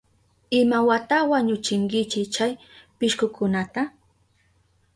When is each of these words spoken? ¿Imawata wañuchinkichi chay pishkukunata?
¿Imawata 0.61 1.17
wañuchinkichi 1.31 2.21
chay 2.33 2.51
pishkukunata? 2.97 3.81